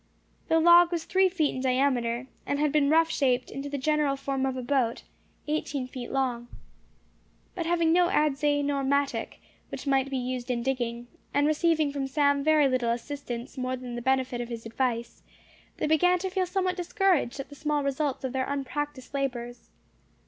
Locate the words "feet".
1.29-1.53, 5.87-6.11